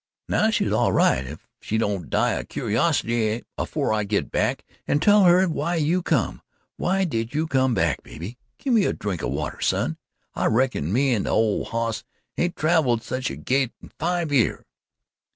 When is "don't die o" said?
1.77-2.43